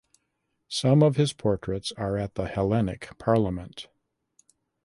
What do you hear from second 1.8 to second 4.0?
are at the Hellenic Parliament.